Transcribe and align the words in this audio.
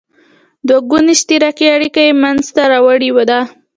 دوه 0.67 0.79
ګوني 0.89 1.13
اشتراکي 1.17 1.65
اړیکه 1.75 2.01
یې 2.07 2.11
مینځته 2.21 2.63
راوړې 2.71 3.09
ده. 3.29 3.39